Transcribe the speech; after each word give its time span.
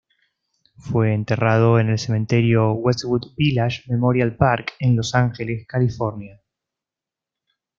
Fue 0.79 1.13
enterrado 1.13 1.79
en 1.79 1.89
el 1.89 1.99
Cementerio 1.99 2.71
Westwood 2.71 3.35
Village 3.37 3.83
Memorial 3.87 4.35
Park 4.35 4.73
en 4.79 4.95
Los 4.97 5.13
Ángeles, 5.13 5.67
California. 5.67 6.41